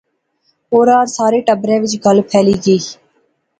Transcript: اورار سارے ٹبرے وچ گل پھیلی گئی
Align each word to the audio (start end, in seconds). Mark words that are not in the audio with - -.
اورار 0.73 1.05
سارے 1.17 1.39
ٹبرے 1.47 1.75
وچ 1.81 1.93
گل 2.05 2.17
پھیلی 2.29 2.55
گئی 2.63 2.79